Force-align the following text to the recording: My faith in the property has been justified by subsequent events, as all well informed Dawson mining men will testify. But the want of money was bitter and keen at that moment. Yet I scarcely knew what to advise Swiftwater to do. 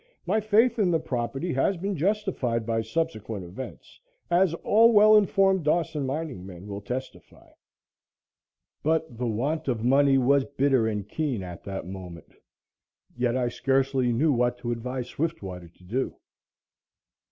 My 0.25 0.39
faith 0.39 0.79
in 0.79 0.89
the 0.89 0.99
property 0.99 1.53
has 1.53 1.77
been 1.77 1.95
justified 1.95 2.65
by 2.65 2.81
subsequent 2.81 3.45
events, 3.45 3.99
as 4.31 4.55
all 4.63 4.91
well 4.93 5.15
informed 5.15 5.63
Dawson 5.63 6.07
mining 6.07 6.43
men 6.43 6.65
will 6.65 6.81
testify. 6.81 7.51
But 8.81 9.15
the 9.15 9.27
want 9.27 9.67
of 9.67 9.83
money 9.83 10.17
was 10.17 10.43
bitter 10.43 10.87
and 10.87 11.07
keen 11.07 11.43
at 11.43 11.63
that 11.65 11.85
moment. 11.85 12.33
Yet 13.15 13.37
I 13.37 13.49
scarcely 13.49 14.11
knew 14.11 14.31
what 14.33 14.57
to 14.57 14.71
advise 14.71 15.07
Swiftwater 15.07 15.67
to 15.69 15.83
do. 15.83 16.15